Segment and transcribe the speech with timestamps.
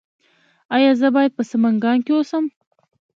[0.75, 2.45] ایا زه باید په سمنګان کې اوسم؟